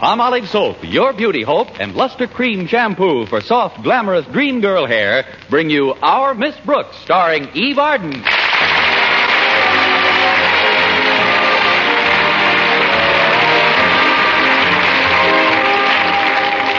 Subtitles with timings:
[0.00, 5.24] Palmolive Soap, Your Beauty Hope, and Luster Cream Shampoo for soft, glamorous dream girl hair
[5.48, 8.12] bring you Our Miss Brooks, starring Eve Arden.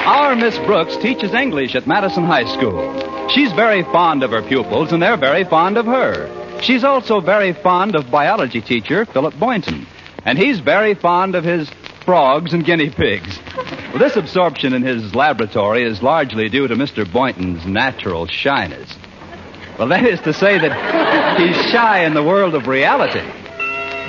[0.05, 3.29] Our Miss Brooks teaches English at Madison High School.
[3.29, 6.61] She's very fond of her pupils, and they're very fond of her.
[6.61, 9.87] She's also very fond of biology teacher Philip Boynton,
[10.25, 11.71] and he's very fond of his
[12.05, 13.39] frogs and guinea pigs.
[13.89, 17.11] Well, this absorption in his laboratory is largely due to Mr.
[17.11, 18.95] Boynton's natural shyness.
[19.77, 23.23] Well, that is to say that he's shy in the world of reality.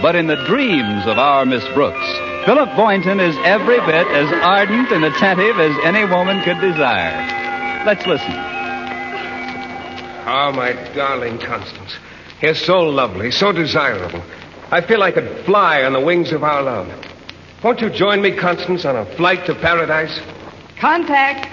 [0.02, 2.06] But in the dreams of our Miss Brooks,
[2.44, 7.84] Philip Boynton is every bit as ardent and attentive as any woman could desire.
[7.86, 8.32] Let's listen.
[10.28, 11.96] Oh, my darling Constance.
[12.42, 14.22] You're so lovely, so desirable.
[14.70, 16.88] I feel I could fly on the wings of our love.
[17.66, 20.16] Won't you join me, Constance, on a flight to paradise?
[20.78, 21.50] Contact.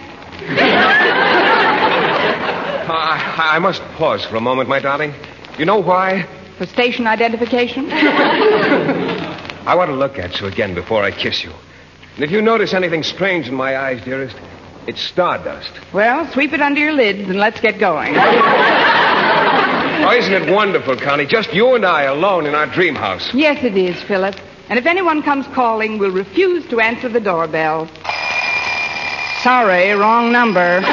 [2.84, 5.12] Uh, I, I must pause for a moment, my darling.
[5.58, 6.28] You know why?
[6.60, 7.90] For station identification?
[7.92, 11.52] I want to look at you again before I kiss you.
[12.14, 14.36] And if you notice anything strange in my eyes, dearest,
[14.86, 15.72] it's stardust.
[15.96, 18.14] Well, sweep it under your lids and let's get going.
[19.96, 21.26] Oh, isn't it wonderful, Connie?
[21.26, 23.34] Just you and I alone in our dream house.
[23.34, 24.36] yes, it is, Philip.
[24.70, 27.90] And if anyone comes calling, we'll refuse to answer the doorbell.
[29.42, 30.82] Sorry, wrong number.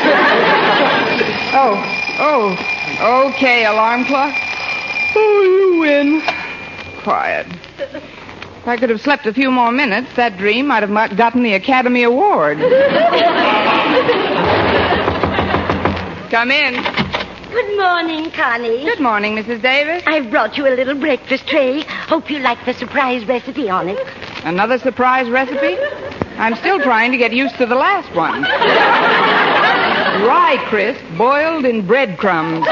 [1.52, 1.76] oh,
[2.18, 4.34] oh, okay, alarm clock.
[5.14, 6.20] Oh, you win.
[7.02, 7.46] Quiet.
[7.78, 11.54] If I could have slept a few more minutes, that dream might have gotten the
[11.54, 12.58] Academy Award.
[16.30, 17.09] Come in.
[17.51, 18.84] Good morning, Connie.
[18.84, 19.61] Good morning, Mrs.
[19.61, 20.05] Davis.
[20.06, 21.83] I've brought you a little breakfast tray.
[21.83, 24.06] Hope you like the surprise recipe on it.
[24.45, 25.77] Another surprise recipe?
[26.39, 28.43] I'm still trying to get used to the last one.
[30.27, 32.67] Rye crisp boiled in breadcrumbs.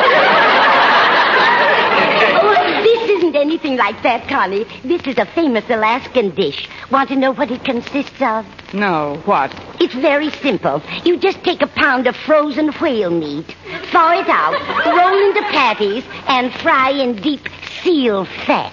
[3.29, 4.65] Isn't anything like that, Connie.
[4.85, 6.67] This is a famous Alaskan dish.
[6.91, 8.47] Want to know what it consists of?
[8.73, 9.55] No, what?
[9.79, 10.83] It's very simple.
[11.05, 13.55] You just take a pound of frozen whale meat,
[13.93, 14.55] thaw it out,
[14.87, 17.47] roll into patties, and fry in deep
[17.83, 18.73] seal fat.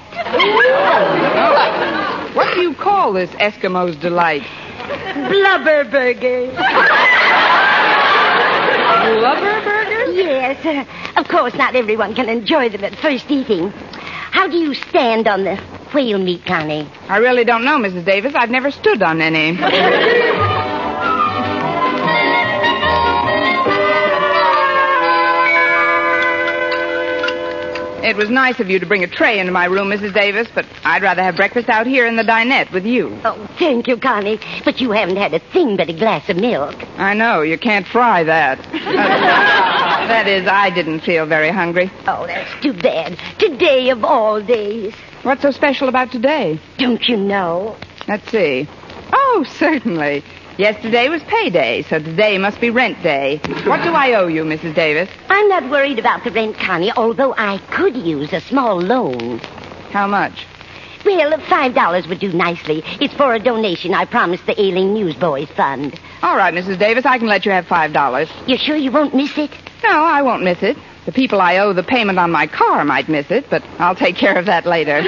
[2.34, 4.44] What do you call this Eskimo's delight?
[5.28, 6.46] Blubber burger.
[9.20, 10.12] Blubber burger?
[10.14, 10.66] Yes.
[10.66, 10.86] uh,
[11.20, 13.74] of course, not everyone can enjoy them at first eating.
[14.36, 15.56] How do you stand on the
[15.94, 16.86] whale meat, Connie?
[17.08, 18.04] I really don't know, Mrs.
[18.04, 18.36] Davis.
[18.36, 19.58] I've never stood on any.
[28.04, 30.14] It was nice of you to bring a tray into my room, Mrs.
[30.14, 33.18] Davis, but I'd rather have breakfast out here in the dinette with you.
[33.26, 34.40] Oh, thank you, Connie.
[34.64, 36.76] But you haven't had a thing but a glass of milk.
[37.00, 39.72] I know, you can't fry that.
[40.08, 41.92] that is, I didn't feel very hungry.
[42.08, 43.18] Oh, that's too bad.
[43.40, 44.94] Today of all days.
[45.24, 46.60] What's so special about today?
[46.78, 47.76] Don't you know?
[48.08, 48.68] Let's see.
[49.12, 50.24] Oh, certainly.
[50.58, 53.42] Yesterday was payday, so today must be rent day.
[53.66, 54.74] What do I owe you, Mrs.
[54.74, 55.10] Davis?
[55.30, 59.40] I'm not worried about the rent, Connie, although I could use a small loan.
[59.92, 60.46] How much?
[61.06, 62.84] Well, five dollars would do nicely.
[63.00, 66.00] It's for a donation I promised the Ailing Newsboys Fund.
[66.24, 66.80] All right, Mrs.
[66.80, 68.30] Davis, I can let you have five dollars.
[68.48, 69.52] You sure you won't miss it?
[69.88, 70.78] No, I won't miss it.
[71.06, 74.16] The people I owe the payment on my car might miss it, but I'll take
[74.16, 74.98] care of that later.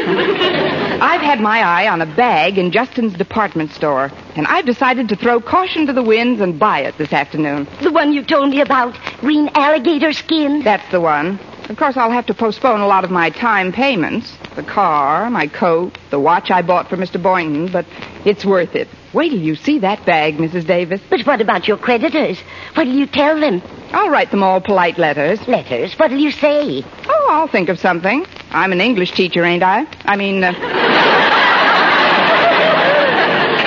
[1.02, 5.16] I've had my eye on a bag in Justin's department store, and I've decided to
[5.16, 7.68] throw caution to the winds and buy it this afternoon.
[7.82, 10.62] The one you told me about, green alligator skin?
[10.62, 11.40] That's the one.
[11.70, 15.48] Of course, I'll have to postpone a lot of my time payments the car, my
[15.48, 17.22] coat, the watch I bought for Mr.
[17.22, 17.86] Boynton, but
[18.26, 18.88] it's worth it.
[19.14, 20.66] Wait till you see that bag, Mrs.
[20.66, 21.00] Davis.
[21.10, 22.40] But what about your creditors?
[22.74, 23.62] What'll you tell them?
[23.94, 25.46] I'll write them all polite letters.
[25.48, 25.94] Letters?
[25.94, 26.84] What'll you say?
[27.08, 28.26] Oh, I'll think of something.
[28.52, 29.86] I'm an English teacher, ain't I?
[30.06, 30.52] I mean, uh...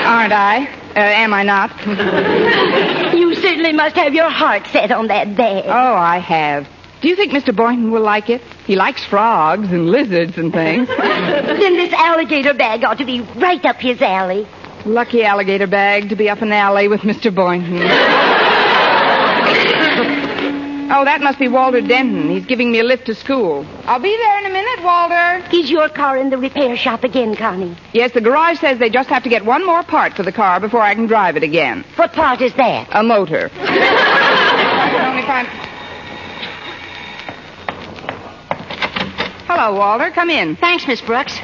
[0.07, 0.67] aren't I?
[0.97, 1.71] Uh, am I not?
[3.15, 5.65] You certainly must have your heart set on that bag.
[5.67, 6.69] oh, I have.
[7.01, 7.55] Do you think Mr.
[7.55, 8.43] Boynton will like it?
[8.67, 10.89] He likes frogs and lizards and things.
[11.61, 14.47] Then this alligator bag ought to be right up his alley.
[14.85, 17.35] Lucky alligator bag to be up an alley with Mr.
[17.35, 17.79] Boynton.
[20.91, 22.29] oh, that must be Walter Denton.
[22.29, 23.65] He's giving me a lift to school.
[23.85, 25.45] I'll be there in a minute, Walter.
[25.55, 27.77] Is your car in the repair shop again, Connie?
[27.93, 30.61] Yes, the garage says they just have to get one more part for the car
[30.61, 31.85] before I can drive it again.
[31.97, 32.89] What part is that?
[32.93, 33.51] A motor.
[33.61, 35.47] Only if I'm...
[39.47, 40.11] Hello, Walter.
[40.11, 40.57] Come in.
[40.57, 41.39] Thanks, Miss Brooks.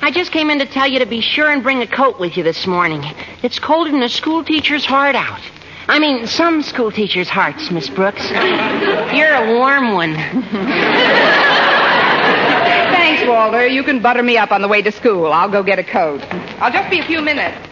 [0.00, 2.36] I just came in to tell you to be sure and bring a coat with
[2.36, 3.02] you this morning.
[3.42, 5.40] It's colder than a school teacher's heart out.
[5.90, 8.22] I mean, some school teachers' hearts, Miss Brooks.
[8.30, 10.14] You're a warm one.
[12.92, 13.66] Thanks, Walter.
[13.66, 15.32] You can butter me up on the way to school.
[15.32, 16.22] I'll go get a coat.
[16.60, 17.67] I'll just be a few minutes.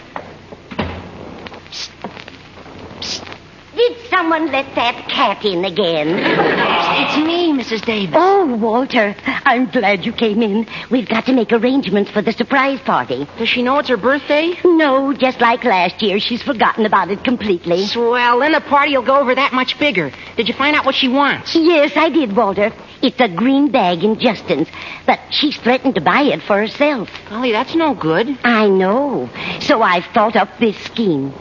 [3.77, 6.65] Did someone let that cat in again?
[6.97, 7.85] It's me, Mrs.
[7.85, 8.15] Davis.
[8.19, 10.67] Oh, Walter, I'm glad you came in.
[10.91, 13.29] We've got to make arrangements for the surprise party.
[13.37, 14.55] Does she know it's her birthday?
[14.65, 17.85] No, just like last year, she's forgotten about it completely.
[17.87, 18.39] Swell.
[18.39, 20.11] Then the party will go over that much bigger.
[20.37, 21.55] Did you find out what she wants?
[21.55, 22.73] Yes, I did, Walter.
[23.03, 24.69] It's a green bag in Justin's,
[25.07, 27.11] but she's threatened to buy it for herself.
[27.29, 28.27] Golly, that's no good.
[28.43, 29.29] I know.
[29.61, 31.35] So I've thought up this scheme.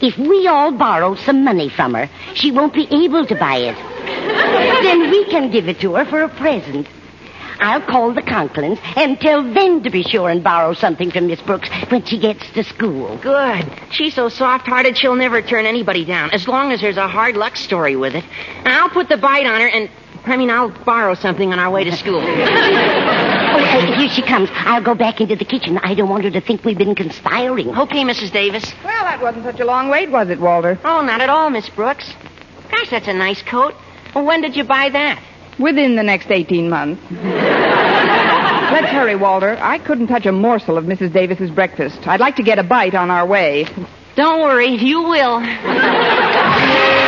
[0.00, 3.76] If we all borrow some money from her, she won't be able to buy it.
[4.82, 6.86] then we can give it to her for a present.
[7.58, 11.40] I'll call the Conklins and tell them to be sure and borrow something from Miss
[11.40, 13.16] Brooks when she gets to school.
[13.22, 13.64] Good.
[13.90, 17.56] She's so soft-hearted she'll never turn anybody down, as long as there's a hard luck
[17.56, 18.24] story with it.
[18.58, 19.88] And I'll put the bite on her, and
[20.26, 22.22] I mean, I'll borrow something on our way to school.
[23.56, 24.50] Oh, uh, here she comes.
[24.52, 25.78] I'll go back into the kitchen.
[25.78, 27.70] I don't want her to think we've been conspiring.
[27.70, 28.30] Okay, Mrs.
[28.30, 28.70] Davis.
[28.84, 30.78] Well, that wasn't such a long wait, was it, Walter?
[30.84, 32.12] Oh, not at all, Miss Brooks.
[32.70, 33.74] Gosh, that's a nice coat.
[34.14, 35.22] Well, when did you buy that?
[35.58, 37.00] Within the next 18 months.
[37.10, 39.56] Let's hurry, Walter.
[39.58, 41.12] I couldn't touch a morsel of Mrs.
[41.14, 42.06] Davis's breakfast.
[42.06, 43.66] I'd like to get a bite on our way.
[44.16, 45.40] Don't worry, you will.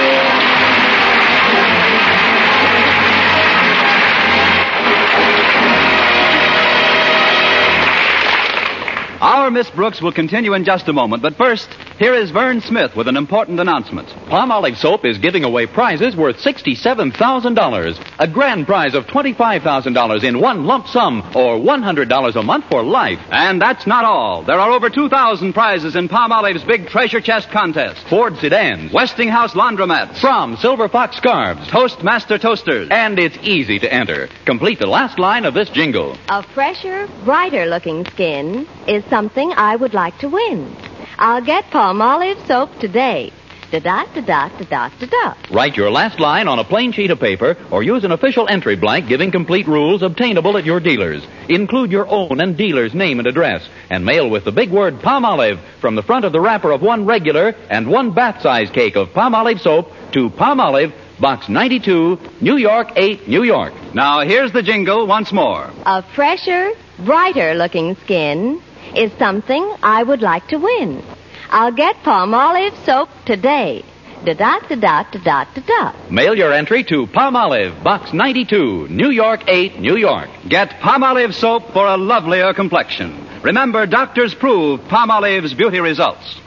[9.50, 11.68] Miss Brooks will continue in just a moment, but first,
[11.98, 14.08] here is Verne Smith with an important announcement.
[14.28, 18.06] Palmolive Soap is giving away prizes worth $67,000.
[18.20, 23.18] A grand prize of $25,000 in one lump sum or $100 a month for life.
[23.30, 24.44] And that's not all.
[24.44, 28.06] There are over 2,000 prizes in Palmolive's big treasure chest contest.
[28.08, 34.28] Ford sedans, Westinghouse laundromats, from Silver Fox scarves, Toastmaster toasters, and it's easy to enter.
[34.44, 36.16] Complete the last line of this jingle.
[36.28, 40.76] A fresher, brighter looking skin is something I would like to win.
[41.18, 43.32] I'll get Palmolive soap today.
[43.72, 45.34] Da da da da da da da.
[45.50, 48.76] Write your last line on a plain sheet of paper or use an official entry
[48.76, 51.26] blank giving complete rules obtainable at your dealers.
[51.48, 55.58] Include your own and dealer's name and address and mail with the big word Palmolive
[55.80, 59.08] from the front of the wrapper of one regular and one bath size cake of
[59.08, 63.74] Palmolive soap to Palmolive, Box 92, New York 8, New York.
[63.92, 65.68] Now, here's the jingle once more.
[65.84, 66.70] A fresher,
[67.00, 68.62] brighter looking skin
[68.96, 71.02] is something I would like to win.
[71.50, 73.84] I'll get Palmolive soap today.
[74.24, 75.92] Da da da da da da da da.
[76.10, 80.28] Mail your entry to Palmolive, Box 92, New York 8, New York.
[80.48, 83.26] Get Palmolive soap for a lovelier complexion.
[83.42, 86.40] Remember, doctors prove Palmolive's beauty results.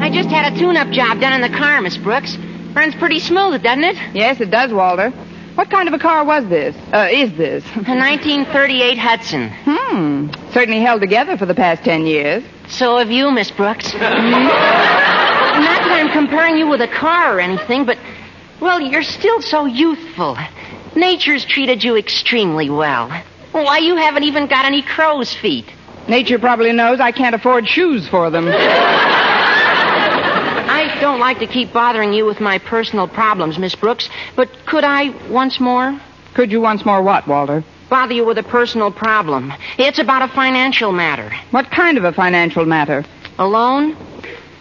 [0.00, 2.36] I just had a tune-up job done in the car, Miss Brooks.
[2.74, 3.96] Runs pretty smooth, doesn't it?
[4.14, 5.12] Yes, it does, Walter.
[5.54, 6.74] What kind of a car was this?
[6.92, 7.62] Uh, is this?
[7.74, 9.50] A 1938 Hudson.
[9.64, 10.30] Hmm.
[10.52, 12.42] Certainly held together for the past ten years.
[12.68, 13.92] So have you, Miss Brooks.
[13.94, 17.98] Not that I'm comparing you with a car or anything, but,
[18.60, 20.38] well, you're still so youthful.
[20.96, 23.10] Nature's treated you extremely well.
[23.52, 25.66] Why, you haven't even got any crow's feet.
[26.08, 28.46] Nature probably knows I can't afford shoes for them.
[31.02, 34.84] I don't like to keep bothering you with my personal problems, Miss Brooks, but could
[34.84, 36.00] I once more
[36.34, 37.64] Could you once more what, Walter?
[37.90, 39.52] bother you with a personal problem?
[39.78, 41.28] It's about a financial matter.
[41.50, 43.04] What kind of a financial matter?
[43.40, 43.96] A loan?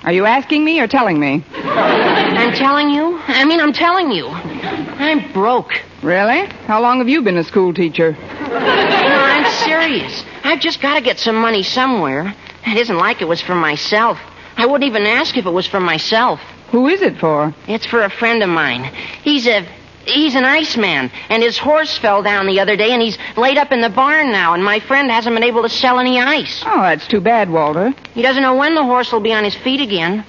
[0.04, 1.46] Are you asking me or telling me?
[1.54, 3.20] I'm telling you.
[3.28, 4.26] I mean, I'm telling you.
[4.26, 5.74] I'm broke.
[6.02, 6.48] Really?
[6.66, 8.14] How long have you been a school teacher?
[8.14, 10.26] No, I'm serious.
[10.44, 12.34] I've just got to get some money somewhere.
[12.66, 14.18] It isn't like it was for myself.
[14.58, 16.40] I wouldn't even ask if it was for myself.
[16.72, 17.54] Who is it for?
[17.68, 18.84] It's for a friend of mine.
[19.24, 19.66] He's a
[20.06, 23.72] he's an iceman, and his horse fell down the other day, and he's laid up
[23.72, 24.54] in the barn now.
[24.54, 26.64] And my friend hasn't been able to sell any ice.
[26.66, 27.94] Oh, that's too bad, Walter.
[28.14, 30.24] He doesn't know when the horse will be on his feet again,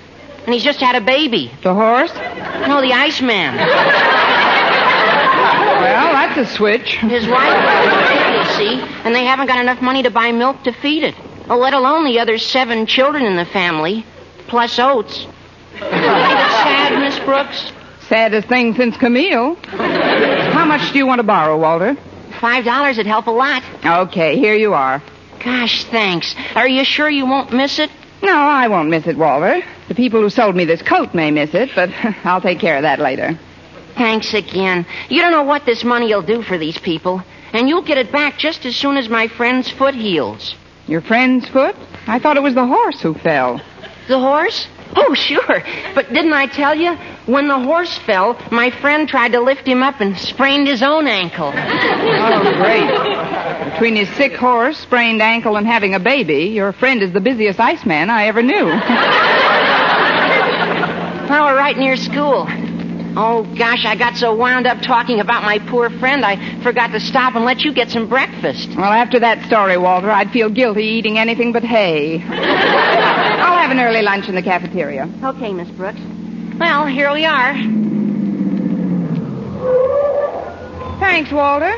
[0.45, 1.53] and he's just had a baby.
[1.63, 2.13] The horse?
[2.15, 3.57] No, the iceman.
[5.83, 6.97] Well, that's a switch.
[6.97, 11.03] His wife, you see, and they haven't got enough money to buy milk to feed
[11.03, 11.15] it.
[11.49, 14.05] Oh, let alone the other seven children in the family,
[14.49, 15.27] plus oats.
[15.79, 17.73] Sad, Miss Brooks?
[18.09, 19.55] Saddest thing since Camille.
[19.67, 21.97] How much do you want to borrow, Walter?
[22.41, 23.63] Five dollars would help a lot.
[23.85, 25.03] Okay, here you are.
[25.43, 26.35] Gosh, thanks.
[26.55, 27.91] Are you sure you won't miss it?
[28.23, 29.63] No, I won't miss it, Walter.
[29.89, 31.91] The people who sold me this coat may miss it, but
[32.25, 33.39] I'll take care of that later.
[33.97, 34.87] Thanks again.
[35.09, 37.23] You don't know what this money will do for these people.
[37.53, 40.55] And you'll get it back just as soon as my friend's foot heals.
[40.87, 41.77] Your friend's foot?
[42.07, 43.61] I thought it was the horse who fell.
[44.09, 44.67] The horse?
[44.95, 45.63] Oh, sure.
[45.95, 46.95] But didn't I tell you?
[47.27, 51.07] When the horse fell, my friend tried to lift him up and sprained his own
[51.07, 51.53] ankle.
[51.55, 53.73] Oh, great.
[53.73, 57.59] Between his sick horse, sprained ankle, and having a baby, your friend is the busiest
[57.61, 58.67] iceman I ever knew.
[61.31, 62.47] Well, we're right near school.
[63.15, 67.01] Oh, gosh, I got so wound up talking about my poor friend, I forgot to
[67.01, 68.71] stop and let you get some breakfast.
[68.71, 72.23] Well, after that story, Walter, I'd feel guilty eating anything but hay.
[72.23, 75.09] I'll have an early lunch in the cafeteria.
[75.23, 76.01] Okay, Miss Brooks.
[76.59, 77.53] Well, here we are.
[80.99, 81.73] Thanks, Walter.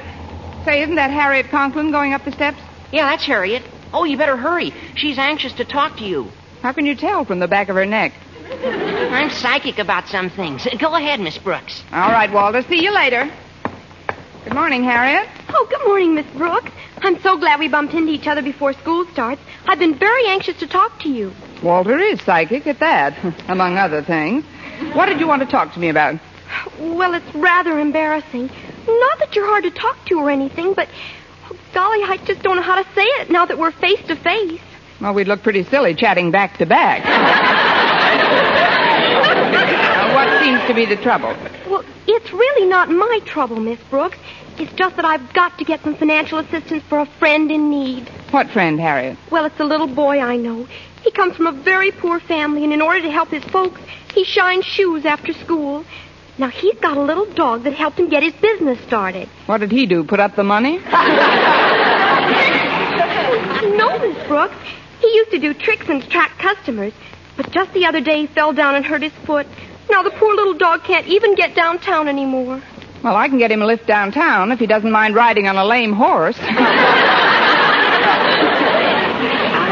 [0.64, 2.58] Say, isn't that Harriet Conklin going up the steps?
[2.92, 3.64] Yeah, that's Harriet.
[3.92, 4.72] Oh, you better hurry.
[4.94, 6.28] She's anxious to talk to you.
[6.62, 8.12] How can you tell from the back of her neck?
[8.50, 10.66] I'm psychic about some things.
[10.78, 11.82] Go ahead, Miss Brooks.
[11.92, 12.62] All right, Walter.
[12.62, 13.30] See you later.
[14.44, 15.28] Good morning, Harriet.
[15.48, 16.70] Oh, good morning, Miss Brooks.
[16.98, 19.40] I'm so glad we bumped into each other before school starts.
[19.66, 21.32] I've been very anxious to talk to you.
[21.62, 23.16] Walter is psychic at that,
[23.48, 24.44] among other things.
[24.92, 26.20] What did you want to talk to me about?
[26.78, 28.50] Well, it's rather embarrassing.
[28.86, 30.88] Not that you're hard to talk to or anything, but
[31.50, 34.16] oh, golly, I just don't know how to say it now that we're face to
[34.16, 34.60] face.
[35.00, 37.02] Well, we'd look pretty silly chatting back to back.
[39.34, 41.34] Now, what seems to be the trouble?
[41.68, 44.18] Well, it's really not my trouble, Miss Brooks.
[44.58, 48.08] It's just that I've got to get some financial assistance for a friend in need.
[48.30, 49.18] What friend, Harriet?
[49.30, 50.66] Well, it's a little boy I know.
[51.02, 53.80] He comes from a very poor family, and in order to help his folks,
[54.14, 55.84] he shines shoes after school.
[56.38, 59.28] Now, he's got a little dog that helped him get his business started.
[59.46, 60.02] What did he do?
[60.04, 60.80] Put up the money?
[63.64, 64.54] No, Miss Brooks.
[65.00, 66.92] He used to do tricks and attract customers.
[67.36, 69.46] But just the other day, he fell down and hurt his foot.
[69.90, 72.62] Now the poor little dog can't even get downtown anymore.
[73.02, 75.64] Well, I can get him a lift downtown if he doesn't mind riding on a
[75.64, 76.38] lame horse.
[76.38, 76.48] well,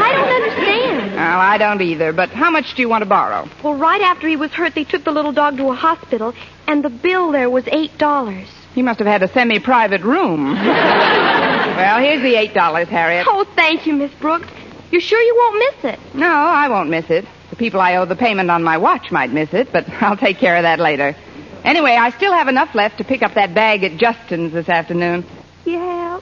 [0.01, 1.15] I don't understand.
[1.15, 3.49] Well, I don't either, but how much do you want to borrow?
[3.63, 6.35] Well, right after he was hurt, they took the little dog to a hospital,
[6.67, 8.47] and the bill there was eight dollars.
[8.75, 10.53] He must have had a semi-private room.
[10.55, 13.25] well, here's the eight dollars, Harriet.
[13.27, 14.47] Oh, thank you, Miss Brooks.
[14.91, 15.99] You're sure you won't miss it?
[16.15, 17.25] No, I won't miss it.
[17.63, 20.37] The people I owe the payment on my watch might miss it, but I'll take
[20.37, 21.15] care of that later.
[21.63, 25.25] Anyway, I still have enough left to pick up that bag at Justin's this afternoon.
[25.63, 26.19] Yeah.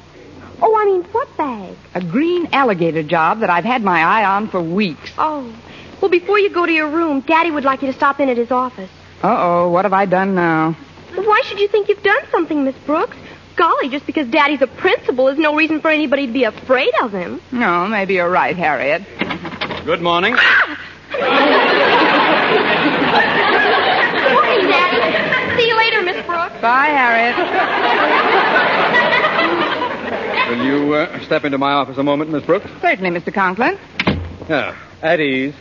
[0.61, 1.75] Oh, I mean, what bag?
[1.95, 5.09] A green alligator job that I've had my eye on for weeks.
[5.17, 5.51] Oh.
[5.99, 8.37] Well, before you go to your room, Daddy would like you to stop in at
[8.37, 8.91] his office.
[9.23, 10.77] Uh-oh, what have I done now?
[11.15, 13.17] Why should you think you've done something, Miss Brooks?
[13.55, 17.11] Golly, just because Daddy's a principal is no reason for anybody to be afraid of
[17.11, 17.41] him.
[17.51, 19.01] No, maybe you're right, Harriet.
[19.87, 20.35] Good morning.
[20.37, 20.89] Ah!
[24.31, 25.61] Morning, Daddy.
[25.61, 26.55] See you later, Miss Brooks.
[26.61, 27.35] Bye, Harriet.
[30.49, 32.69] Will you uh, step into my office a moment, Miss Brooks?
[32.81, 33.33] Certainly, Mr.
[33.33, 33.77] Conklin.
[34.49, 35.53] Yeah, at ease.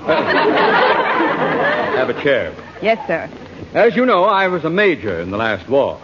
[0.00, 0.22] Uh,
[1.96, 2.54] have a chair.
[2.82, 3.28] Yes, sir.
[3.74, 6.00] As you know, I was a major in the last war.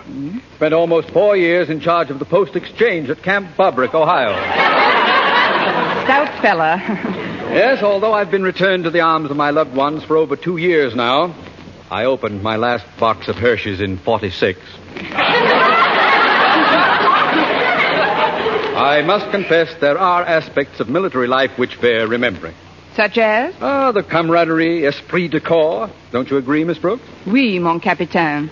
[0.57, 4.33] Spent almost four years in charge of the post exchange at Camp Bobrick, Ohio.
[6.05, 7.17] Stout fella.
[7.50, 10.59] Yes, although I've been returned to the arms of my loved ones for over two
[10.59, 11.35] years now,
[11.90, 14.61] I opened my last box of Hershey's in 46.
[18.81, 22.55] I must confess there are aspects of military life which bear remembering.
[22.95, 23.55] Such as?
[23.61, 25.90] Ah, the camaraderie, esprit de corps.
[26.12, 27.02] Don't you agree, Miss Brooks?
[27.26, 28.50] Oui, mon capitaine.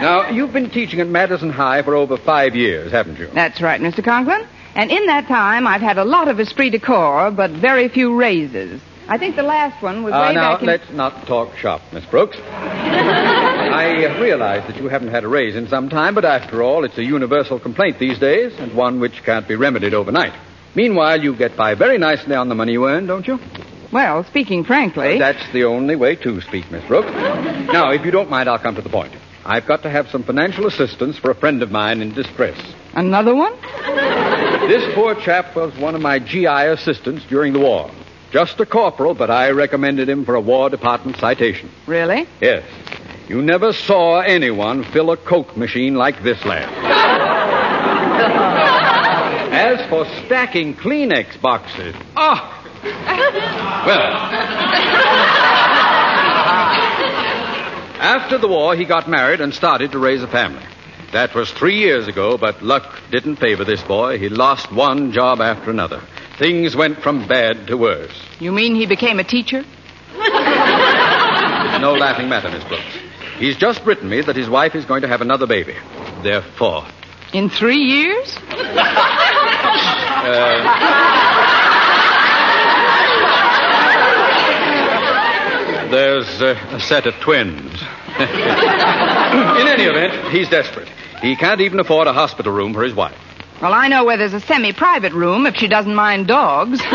[0.00, 3.28] Now, you've been teaching at Madison High for over five years, haven't you?
[3.28, 4.04] That's right, Mr.
[4.04, 4.46] Conklin.
[4.76, 8.14] And in that time, I've had a lot of esprit de corps, but very few
[8.14, 8.78] raises.
[9.08, 10.66] I think the last one was Ah, way now, back in...
[10.66, 12.36] let's not talk shop, Miss Brooks.
[12.44, 16.84] I uh, realize that you haven't had a raise in some time, but after all,
[16.84, 20.34] it's a universal complaint these days, and one which can't be remedied overnight.
[20.74, 23.38] Meanwhile, you get by very nicely on the money you earn, don't you?
[23.92, 25.18] Well, speaking frankly...
[25.18, 27.10] That's the only way to speak, Miss Brooks.
[27.72, 29.14] Now, if you don't mind, I'll come to the point.
[29.46, 32.58] I've got to have some financial assistance for a friend of mine in distress.
[32.94, 33.54] Another one?
[34.68, 37.90] This poor chap was one of my GI assistants during the war.
[38.32, 41.70] Just a corporal, but I recommended him for a War Department citation.
[41.86, 42.26] Really?
[42.40, 42.64] Yes.
[43.28, 46.68] You never saw anyone fill a Coke machine like this lad.
[49.52, 52.52] As for stacking Kleenex boxes, ah!
[53.86, 54.16] Well.
[58.00, 60.62] After the war, he got married and started to raise a family.
[61.16, 64.18] That was three years ago, but luck didn't favor this boy.
[64.18, 66.02] He lost one job after another.
[66.38, 68.12] Things went from bad to worse.
[68.38, 69.64] You mean he became a teacher?
[71.80, 72.84] No laughing matter, Miss Brooks.
[73.38, 75.74] He's just written me that his wife is going to have another baby.
[76.22, 76.84] Therefore.
[77.32, 78.34] In three years?
[85.90, 87.72] There's uh, a set of twins.
[88.18, 90.88] In any event, he's desperate.
[91.22, 93.16] He can't even afford a hospital room for his wife.
[93.60, 96.78] Well, I know where there's a semi-private room if she doesn't mind dogs.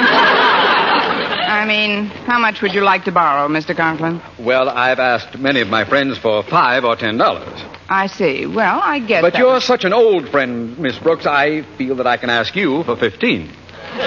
[1.52, 3.76] I mean, how much would you like to borrow, Mr.
[3.76, 4.22] Conklin?
[4.40, 7.60] Well, I've asked many of my friends for five or ten dollars.
[7.90, 8.46] I see.
[8.46, 12.18] Well, I get But you're such an old friend, Miss Brooks, I feel that I
[12.18, 13.50] can ask you for fifteen.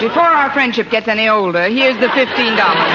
[0.00, 2.88] Before our friendship gets any older, here's the fifteen dollars.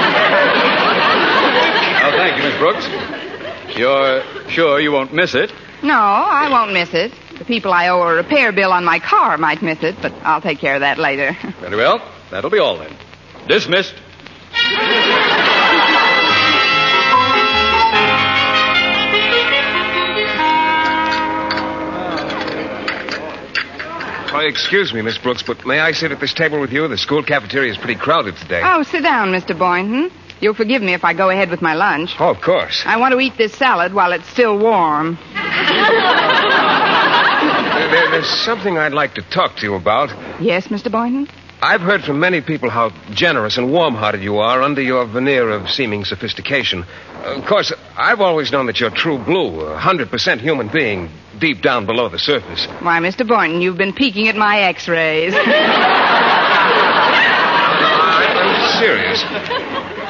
[2.02, 3.76] Oh, thank you, Miss Brooks.
[3.78, 5.52] You're sure you won't miss it?
[5.82, 7.12] No, I won't miss it.
[7.38, 10.40] The people I owe a repair bill on my car might miss it, but I'll
[10.42, 11.32] take care of that later.
[11.60, 12.06] Very well.
[12.30, 12.94] That'll be all then.
[13.48, 13.94] Dismissed.
[24.32, 26.86] Oh, excuse me, Miss Brooks, but may I sit at this table with you?
[26.86, 28.60] The school cafeteria is pretty crowded today.
[28.64, 29.58] oh, sit down, Mr.
[29.58, 30.10] Boynton.
[30.40, 32.16] You'll forgive me if I go ahead with my lunch.
[32.18, 32.82] Oh, of course.
[32.86, 35.18] I want to eat this salad while it's still warm.
[37.90, 40.10] There- there's something I'd like to talk to you about.
[40.40, 40.90] Yes, Mr.
[40.90, 41.28] Boynton?
[41.62, 45.70] I've heard from many people how generous and warm-hearted you are under your veneer of
[45.70, 46.86] seeming sophistication.
[47.24, 51.84] Of course, I've always known that you're true blue, a 100% human being, deep down
[51.84, 52.66] below the surface.
[52.80, 53.26] Why, Mr.
[53.26, 55.34] Boynton, you've been peeking at my x-rays.
[58.30, 59.22] I'm serious.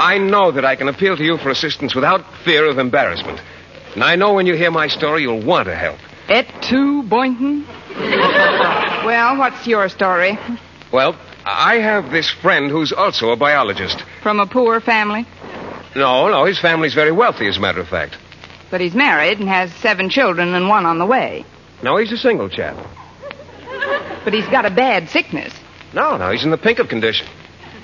[0.01, 3.39] I know that I can appeal to you for assistance without fear of embarrassment.
[3.95, 5.99] And I know when you hear my story, you'll want to help.
[6.31, 7.67] Et tu, Boynton?
[9.05, 10.39] well, what's your story?
[10.91, 14.03] Well, I have this friend who's also a biologist.
[14.23, 15.27] From a poor family?
[15.95, 18.17] No, no, his family's very wealthy, as a matter of fact.
[18.71, 21.45] But he's married and has seven children and one on the way.
[21.83, 22.75] No, he's a single chap.
[24.25, 25.53] But he's got a bad sickness.
[25.93, 27.27] No, no, he's in the pink of condition.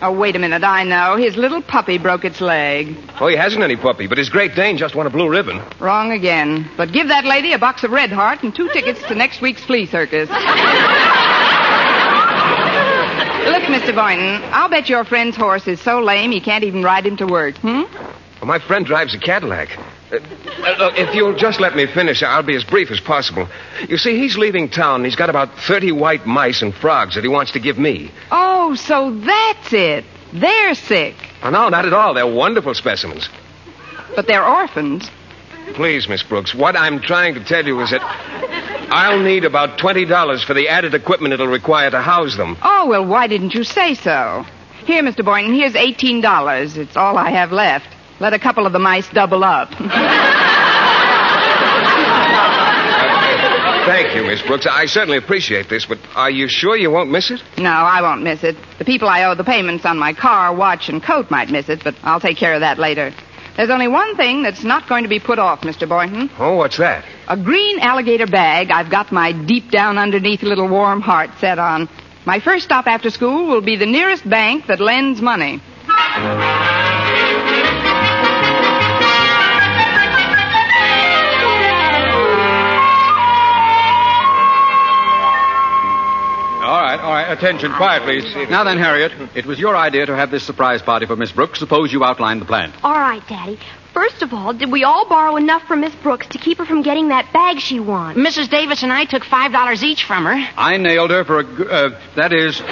[0.03, 0.63] Oh, wait a minute.
[0.63, 1.17] I know.
[1.17, 2.95] His little puppy broke its leg.
[3.21, 5.63] Oh, he hasn't any puppy, but his Great Dane just won a blue ribbon.
[5.81, 6.69] Wrong again.
[6.77, 9.65] But give that lady a box of Red Heart and two tickets to next week's
[9.65, 10.29] flea circus.
[13.47, 13.95] Look, Mr.
[13.95, 17.27] Boynton, I'll bet your friend's horse is so lame he can't even ride him to
[17.27, 17.57] work.
[17.59, 17.83] Hmm?
[18.41, 19.69] Well, my friend drives a Cadillac.
[20.11, 23.49] Uh, uh, look, if you'll just let me finish, I'll be as brief as possible.
[23.89, 24.97] You see, he's leaving town.
[24.97, 28.11] and He's got about 30 white mice and frogs that he wants to give me.
[28.31, 30.05] Oh, Oh, so that's it.
[30.33, 31.15] They're sick.
[31.45, 32.15] Oh, no, not at all.
[32.15, 33.29] They're wonderful specimens.
[34.17, 35.09] But they're orphans.
[35.75, 38.01] Please, Miss Brooks, what I'm trying to tell you is that
[38.91, 42.57] I'll need about $20 for the added equipment it'll require to house them.
[42.61, 44.45] Oh, well, why didn't you say so?
[44.85, 45.25] Here, Mr.
[45.25, 46.77] Boynton, here's $18.
[46.77, 47.87] It's all I have left.
[48.19, 49.71] Let a couple of the mice double up.
[53.87, 54.67] Thank you, Miss Brooks.
[54.67, 57.41] I certainly appreciate this, but are you sure you won't miss it?
[57.57, 58.57] no, I won't miss it.
[58.79, 61.85] The people I owe the payments on my car, watch, and coat might miss it,
[61.85, 63.15] but I'll take care of that later.
[63.57, 65.89] There's only one thing that's not going to be put off, Mr.
[65.89, 66.31] Boynton.
[66.37, 67.05] Oh, what's that?
[67.29, 71.89] A green alligator bag I've got my deep down underneath little warm heart set on.
[72.27, 75.63] My first stop after school will be the nearest bank that lends money.
[87.37, 88.25] Attention, quiet, please.
[88.51, 91.59] Now then, Harriet, it was your idea to have this surprise party for Miss Brooks.
[91.59, 92.73] Suppose you outline the plan.
[92.83, 93.59] All right, Daddy.
[93.93, 96.83] First of all, did we all borrow enough from Miss Brooks to keep her from
[96.83, 98.19] getting that bag she wants?
[98.21, 98.49] Mrs.
[98.51, 100.35] Davis and I took five dollars each from her.
[100.57, 101.45] I nailed her for a.
[101.45, 102.61] g- Uh, that is.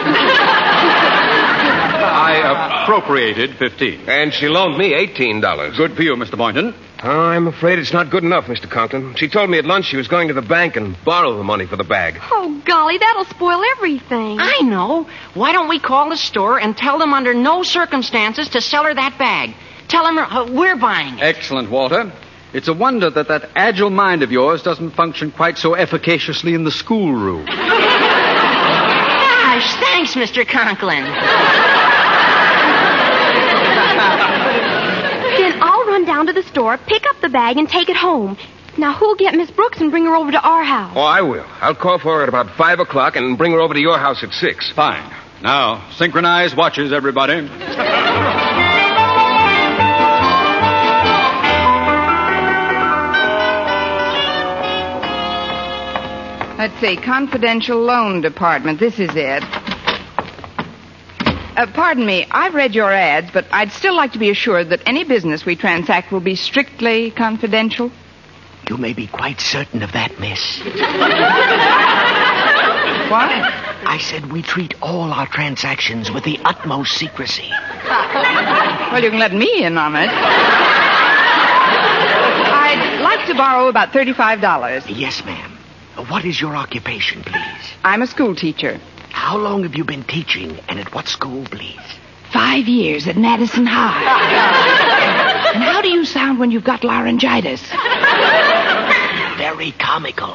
[2.07, 4.09] I appropriated 15.
[4.09, 5.77] And she loaned me $18.
[5.77, 6.37] Good for you, Mr.
[6.37, 6.75] Boynton.
[7.07, 8.67] Oh, I'm afraid it's not good enough, Mr.
[8.69, 9.15] Conklin.
[9.17, 11.67] She told me at lunch she was going to the bank and borrow the money
[11.67, 12.19] for the bag.
[12.31, 14.39] Oh, golly, that'll spoil everything.
[14.41, 15.07] I know.
[15.35, 18.95] Why don't we call the store and tell them under no circumstances to sell her
[18.95, 19.55] that bag?
[19.89, 21.23] Tell them uh, we're buying it.
[21.23, 22.11] Excellent, Walter.
[22.55, 26.65] It's a wonder that that agile mind of yours doesn't function quite so efficaciously in
[26.65, 27.45] the schoolroom.
[29.55, 30.49] Gosh, thanks, Mr.
[30.49, 31.05] Conklin.
[35.37, 38.39] Then I'll run down to the store, pick up the bag, and take it home.
[38.79, 40.95] Now, who'll get Miss Brooks and bring her over to our house?
[40.97, 41.45] Oh, I will.
[41.61, 44.25] I'll call for her at about 5 o'clock and bring her over to your house
[44.25, 44.73] at 6.
[44.73, 45.13] Fine.
[45.43, 47.43] Now, synchronize watches, everybody.
[56.57, 58.81] Let's see, confidential loan department.
[58.81, 59.64] This is it.
[61.57, 64.81] Uh, pardon me, I've read your ads, but I'd still like to be assured that
[64.87, 67.93] any business we transact will be strictly confidential.
[68.69, 70.61] You may be quite certain of that, miss.
[73.11, 73.31] What?
[73.87, 77.49] I said we treat all our transactions with the utmost secrecy.
[77.87, 80.09] Well, you can let me in on it.
[82.57, 84.85] I'd like to borrow about $35.
[84.89, 85.53] Yes, ma'am.
[86.09, 87.73] What is your occupation, please?
[87.85, 88.81] I'm a school teacher.
[89.25, 91.81] How long have you been teaching, and at what school, please?
[92.31, 94.03] Five years at Madison High.
[95.55, 97.63] and how do you sound when you've got laryngitis?
[99.39, 100.35] Very comical.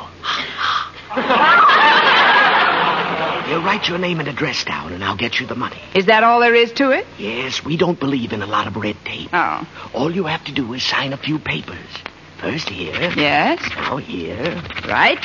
[3.46, 5.78] Here, write your name and address down, and I'll get you the money.
[5.94, 7.06] Is that all there is to it?
[7.20, 9.30] Yes, we don't believe in a lot of red tape.
[9.32, 9.68] Oh.
[9.94, 11.78] All you have to do is sign a few papers.
[12.40, 13.14] First here.
[13.16, 13.62] Yes.
[13.76, 14.64] Now here.
[14.88, 15.24] Right.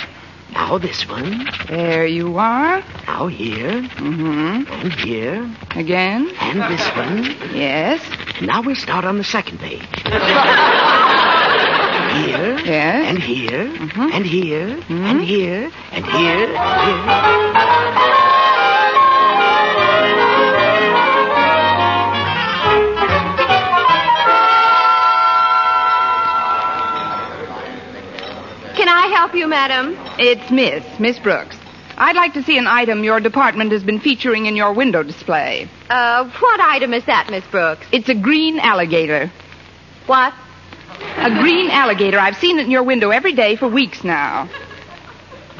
[0.52, 1.46] Now this one.
[1.68, 2.82] There you are.
[3.06, 3.82] Now here.
[3.82, 4.72] Mm-hmm.
[4.72, 5.50] And here.
[5.70, 6.30] Again.
[6.40, 7.24] And this one.
[7.54, 8.00] Yes.
[8.40, 9.82] Now we start on the second page.
[12.14, 12.58] Here.
[12.64, 13.08] Yes.
[13.08, 13.66] And here.
[13.66, 14.10] Mm-hmm.
[14.12, 14.68] And here.
[14.68, 15.04] Mm-hmm.
[15.04, 15.70] And here.
[15.92, 16.48] And here.
[16.48, 18.30] Here.
[28.84, 29.96] Can I help you, madam?
[30.18, 31.56] It's Miss, Miss Brooks.
[31.96, 35.70] I'd like to see an item your department has been featuring in your window display.
[35.88, 37.86] Uh, what item is that, Miss Brooks?
[37.92, 39.32] It's a green alligator.
[40.04, 40.34] What?
[41.16, 42.18] A green alligator.
[42.18, 44.50] I've seen it in your window every day for weeks now.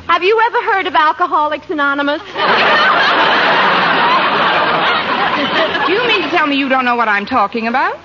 [0.06, 2.20] Have you ever heard of Alcoholics Anonymous?
[2.20, 2.28] Do
[5.94, 7.96] you mean to tell me you don't know what I'm talking about?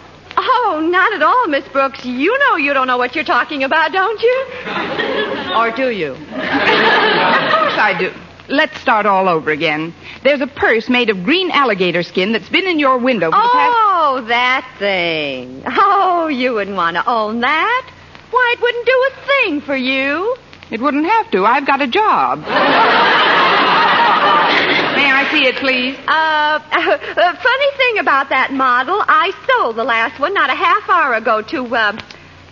[0.62, 2.04] Oh, not at all, Miss Brooks.
[2.06, 4.45] You know you don't know what you're talking about, don't you?
[5.56, 6.12] or do you?
[6.12, 8.13] Of course I do.
[8.50, 9.93] Let's start all over again.
[10.24, 13.50] There's a purse made of green alligator skin that's been in your window for the
[13.54, 13.76] past...
[13.78, 15.63] Oh, that thing.
[15.65, 17.91] Oh, you wouldn't want to own that.
[18.32, 20.36] Why, it wouldn't do a thing for you.
[20.72, 21.45] It wouldn't have to.
[21.45, 22.43] I've got a job.
[25.31, 25.95] May I see it, please?
[26.07, 30.89] Uh, uh, funny thing about that model, I sold the last one not a half
[30.89, 31.99] hour ago to, uh,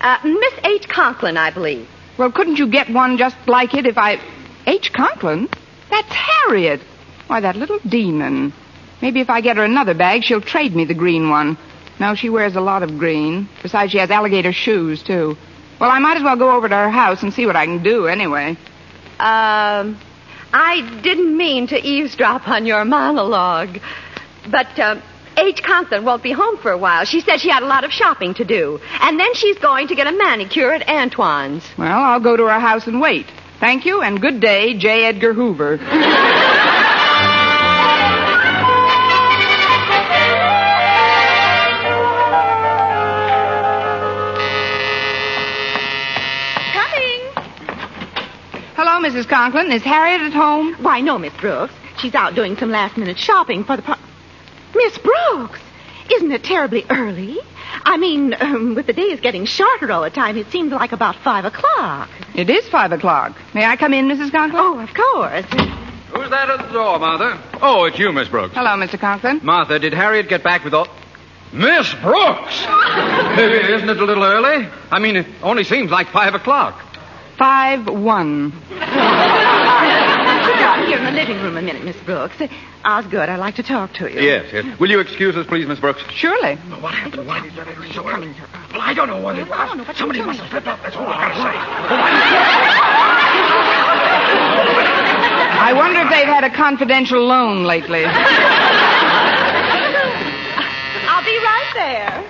[0.01, 0.87] uh, Miss H.
[0.87, 1.87] Conklin, I believe.
[2.17, 4.19] Well, couldn't you get one just like it if I...
[4.67, 4.91] H.
[4.93, 5.49] Conklin?
[5.89, 6.81] That's Harriet.
[7.27, 8.53] Why, that little demon.
[9.01, 11.57] Maybe if I get her another bag, she'll trade me the green one.
[11.99, 13.49] No, she wears a lot of green.
[13.63, 15.37] Besides, she has alligator shoes, too.
[15.79, 17.81] Well, I might as well go over to her house and see what I can
[17.81, 18.57] do anyway.
[19.19, 19.99] Um,
[20.53, 23.79] I didn't mean to eavesdrop on your monologue,
[24.49, 25.01] but uh,
[25.37, 25.61] H.
[25.61, 27.05] Conklin won't be home for a while.
[27.05, 29.95] She said she had a lot of shopping to do, and then she's going to
[29.95, 31.63] get a manicure at Antoine's.
[31.77, 33.27] Well, I'll go to her house and wait.
[33.59, 35.05] Thank you, and good day, J.
[35.05, 35.77] Edgar Hoover.
[49.07, 49.27] Mrs.
[49.29, 49.71] Conklin.
[49.71, 50.73] Is Harriet at home?
[50.81, 51.73] Why, no, Miss Brooks.
[51.99, 53.81] She's out doing some last minute shopping for the.
[53.81, 53.95] Pro-
[54.75, 55.59] Miss Brooks!
[56.13, 57.37] Isn't it terribly early?
[57.85, 61.15] I mean, um, with the days getting shorter all the time, it seems like about
[61.15, 62.09] five o'clock.
[62.35, 63.37] It is five o'clock.
[63.53, 64.29] May I come in, Mrs.
[64.31, 64.61] Conklin?
[64.61, 65.45] Oh, of course.
[66.11, 67.41] Who's that at the door, Martha?
[67.61, 68.55] Oh, it's you, Miss Brooks.
[68.55, 68.99] Hello, Mr.
[68.99, 69.39] Conklin.
[69.41, 70.87] Martha, did Harriet get back with all.
[71.53, 72.59] Miss Brooks!
[73.39, 74.67] Isn't it a little early?
[74.91, 76.83] I mean, it only seems like five o'clock.
[77.37, 78.51] Five one.
[78.69, 78.79] Sit
[80.59, 82.41] down here in the living room a minute, Miss Brooks.
[82.41, 82.47] Uh,
[82.83, 84.19] Osgood, I'd like to talk to you.
[84.21, 84.79] Yes, yes.
[84.79, 86.01] Will you excuse us, please, Miss Brooks?
[86.11, 86.55] Surely.
[86.55, 87.27] What happened?
[87.27, 88.33] Why did that every so early?
[88.71, 89.97] Well, I don't know what it was.
[89.97, 90.81] Somebody must have slipped up.
[90.81, 91.57] That's all I gotta say.
[95.59, 98.03] I wonder if they've had a confidential loan lately.
[101.09, 102.23] I'll be right there.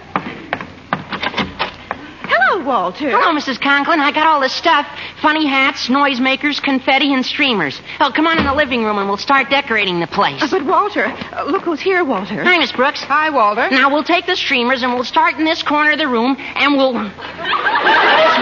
[2.49, 3.09] Hello, Walter.
[3.09, 3.59] Hello, Mrs.
[3.59, 3.99] Conklin.
[3.99, 4.87] I got all the stuff.
[5.21, 7.81] Funny hats, noisemakers, confetti, and streamers.
[7.99, 10.41] Oh, come on in the living room and we'll start decorating the place.
[10.41, 12.41] Uh, but, Walter, uh, look who's here, Walter.
[12.45, 13.03] Hi, Miss Brooks.
[13.03, 13.69] Hi, Walter.
[13.69, 16.77] Now we'll take the streamers and we'll start in this corner of the room and
[16.77, 16.93] we'll.
[17.03, 17.11] Miss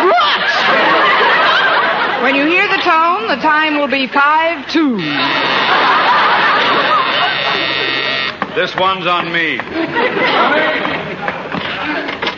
[0.05, 0.55] Brooks!
[2.21, 4.97] When you hear the tone, the time will be five two.
[8.53, 9.57] This one's on me.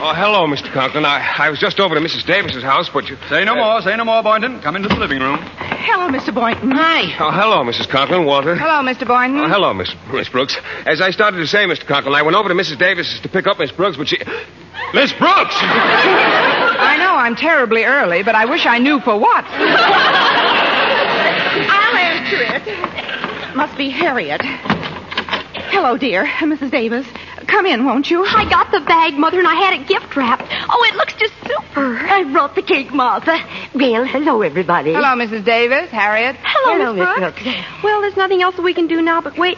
[0.07, 0.71] Oh, hello, Mr.
[0.71, 1.03] Conklin.
[1.03, 2.25] I, I was just over to Mrs.
[2.25, 3.17] Davis's house, but you.
[3.27, 4.61] Say no uh, more, say no more, Boynton.
[4.61, 5.37] Come into the living room.
[5.59, 6.33] Hello, Mr.
[6.33, 6.71] Boynton.
[6.71, 7.11] Hi.
[7.19, 7.89] Oh, hello, Mrs.
[7.89, 8.23] Conklin.
[8.23, 8.55] Walter.
[8.55, 9.05] Hello, Mr.
[9.05, 9.41] Boynton.
[9.41, 10.55] Oh, hello, Miss Miss Brooks.
[10.85, 11.85] As I started to say, Mr.
[11.85, 12.79] Conklin, I went over to Mrs.
[12.79, 14.17] Davis's to pick up Miss Brooks, but she.
[14.93, 15.55] Miss Brooks!
[15.59, 19.43] I know I'm terribly early, but I wish I knew for what.
[21.67, 23.57] I'll answer it.
[23.57, 24.39] Must be Harriet.
[25.67, 26.25] Hello, dear.
[26.27, 26.71] Mrs.
[26.71, 27.05] Davis.
[27.47, 28.23] Come in, won't you?
[28.25, 30.43] I got the bag, Mother, and I had it gift wrapped.
[30.69, 31.95] Oh, it looks just super.
[31.95, 32.07] Uh-huh.
[32.09, 33.37] I brought the cake, Martha.
[33.73, 34.93] Well, hello, everybody.
[34.93, 35.43] Hello, Mrs.
[35.45, 36.35] Davis, Harriet.
[36.41, 37.43] Hello, Hello, Miss Miss Brooks.
[37.43, 37.83] Brooks.
[37.83, 39.57] Well, there's nothing else that we can do now but wait.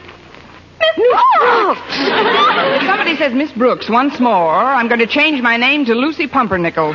[0.79, 1.81] Miss Brooks!
[1.89, 6.27] If somebody says Miss Brooks once more, I'm going to change my name to Lucy
[6.27, 6.93] Pumpernickel.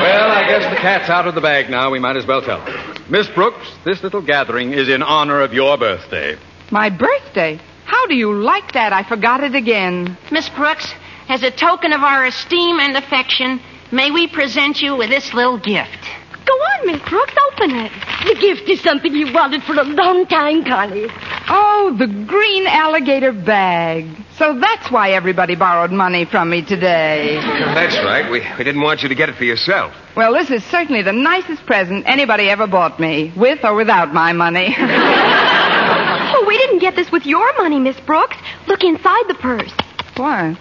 [0.00, 1.90] Well, I guess the cat's out of the bag now.
[1.90, 2.94] We might as well tell her.
[3.08, 6.36] Miss Brooks, this little gathering is in honor of your birthday.
[6.70, 7.60] My birthday?
[7.84, 8.92] How do you like that?
[8.92, 10.16] I forgot it again.
[10.32, 10.92] Miss Brooks,
[11.28, 13.60] as a token of our esteem and affection,
[13.92, 15.98] may we present you with this little gift.
[16.44, 17.92] Go on, Miss Brooks, open it.
[18.26, 21.06] The gift is something you wanted for a long time, Connie.
[21.48, 24.06] Oh, the green alligator bag.
[24.36, 27.36] So that's why everybody borrowed money from me today.
[27.40, 28.30] That's right.
[28.30, 29.94] We, we didn't want you to get it for yourself.
[30.14, 34.34] Well, this is certainly the nicest present anybody ever bought me, with or without my
[34.34, 34.74] money.
[36.86, 38.36] Get this with your money, Miss Brooks.
[38.68, 39.72] Look inside the purse.
[40.16, 40.56] Why?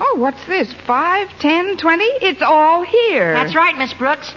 [0.00, 0.72] Oh, what's this?
[0.84, 2.02] Five, ten, twenty?
[2.06, 3.34] It's all here.
[3.34, 4.34] That's right, Miss Brooks.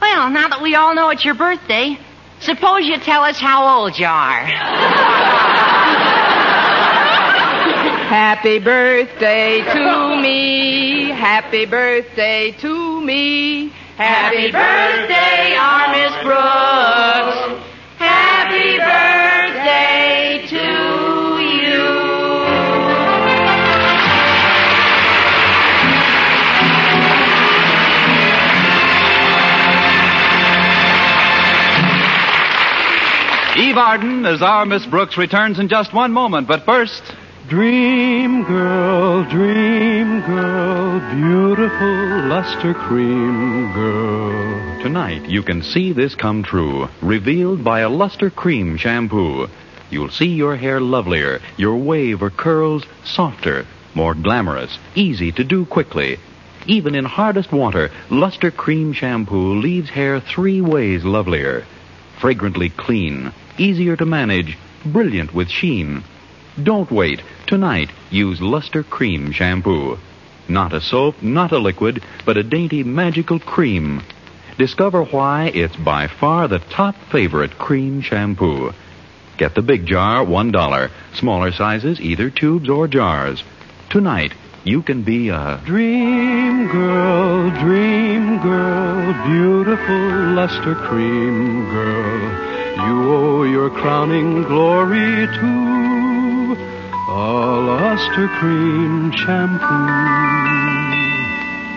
[0.00, 1.98] Well, now that we all know it's your birthday,
[2.38, 4.44] suppose you tell us how old you are.
[8.06, 11.10] Happy birthday to me.
[11.10, 13.70] Happy birthday to me.
[13.96, 17.60] Happy birthday, our Miss Brooks.
[17.98, 20.19] Happy birthday.
[20.52, 20.58] Eve
[33.76, 37.02] Arden as our Miss Brooks returns in just one moment, but first.
[37.48, 44.82] Dream girl, dream girl, beautiful luster cream girl.
[44.82, 49.46] Tonight, you can see this come true, revealed by a luster cream shampoo.
[49.90, 55.64] You'll see your hair lovelier, your wave or curls softer, more glamorous, easy to do
[55.64, 56.18] quickly.
[56.66, 61.64] Even in hardest water, luster cream shampoo leaves hair three ways lovelier.
[62.18, 66.04] Fragrantly clean, easier to manage, brilliant with sheen.
[66.62, 67.22] Don't wait.
[67.46, 69.98] Tonight, use Luster Cream Shampoo.
[70.48, 74.02] Not a soap, not a liquid, but a dainty magical cream.
[74.58, 78.72] Discover why it's by far the top favorite cream shampoo.
[79.40, 80.90] Get the big jar, one dollar.
[81.14, 83.42] Smaller sizes, either tubes or jars.
[83.88, 92.20] Tonight, you can be a Dream girl, dream girl, beautiful luster cream girl.
[92.86, 96.56] You owe your crowning glory to
[97.08, 99.64] a luster cream shampoo.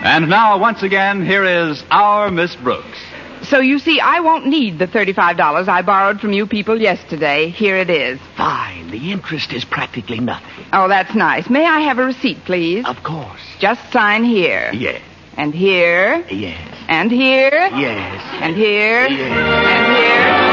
[0.04, 3.03] And now, once again, here is our Miss Brooks.
[3.44, 7.50] So you see, I won't need the $35 I borrowed from you people yesterday.
[7.50, 8.20] Here it is.
[8.36, 8.90] Fine.
[8.90, 10.64] The interest is practically nothing.
[10.72, 11.48] Oh, that's nice.
[11.50, 12.86] May I have a receipt, please?
[12.86, 13.40] Of course.
[13.58, 14.70] Just sign here.
[14.72, 15.02] Yes.
[15.36, 16.24] And here.
[16.30, 16.78] Yes.
[16.88, 17.50] And here.
[17.50, 18.22] Yes.
[18.40, 19.08] And here.
[19.08, 19.30] Yes.
[19.30, 20.43] And here.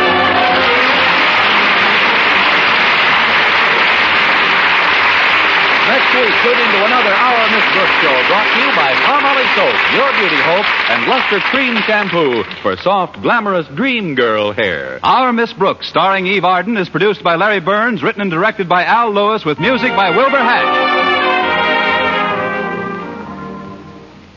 [6.11, 10.11] Week, tune into another Our Miss Brooks show brought to you by Palmolive Soap, Your
[10.19, 14.99] Beauty Hope, and Luster Cream Shampoo for soft, glamorous dream girl hair.
[15.03, 18.83] Our Miss Brooks, starring Eve Arden, is produced by Larry Berns, written and directed by
[18.83, 21.20] Al Lewis, with music by Wilbur Hatch.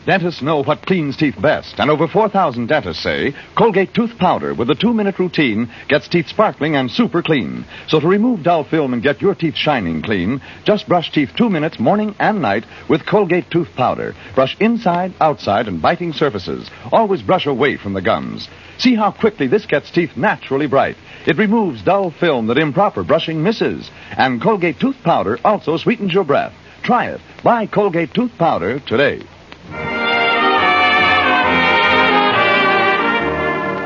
[0.05, 4.69] Dentists know what cleans teeth best, and over 4,000 dentists say Colgate tooth powder with
[4.69, 7.65] a two-minute routine gets teeth sparkling and super clean.
[7.87, 11.49] So to remove dull film and get your teeth shining clean, just brush teeth two
[11.49, 14.13] minutes morning and night with Colgate tooth powder.
[14.35, 16.69] Brush inside, outside, and biting surfaces.
[16.91, 18.47] Always brush away from the gums.
[18.77, 20.97] See how quickly this gets teeth naturally bright.
[21.25, 23.89] It removes dull film that improper brushing misses.
[24.15, 26.53] And Colgate tooth powder also sweetens your breath.
[26.83, 27.21] Try it.
[27.43, 29.25] Buy Colgate tooth powder today.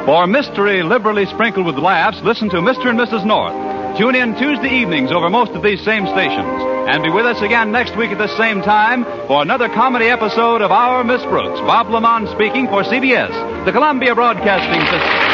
[0.10, 2.88] For mystery liberally sprinkled with laughs, listen to Mr.
[2.88, 3.24] and Mrs.
[3.28, 3.54] North.
[3.95, 6.50] Tune in Tuesday evenings over most of these same stations.
[6.89, 10.63] And be with us again next week at the same time for another comedy episode
[10.63, 11.60] of Our Miss Brooks.
[11.60, 13.30] Bob LeMond speaking for CBS,
[13.65, 15.29] the Columbia Broadcasting System.